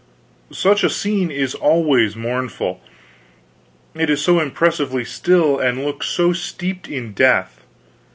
Such 0.51 0.83
a 0.83 0.89
scene 0.89 1.29
is 1.29 1.53
always 1.53 2.15
mournful, 2.15 2.81
it 3.93 4.09
is 4.09 4.19
so 4.19 4.39
impressively 4.39 5.05
still, 5.05 5.59
and 5.59 5.85
looks 5.85 6.07
so 6.07 6.33
steeped 6.33 6.87
in 6.89 7.13
death. 7.13 7.63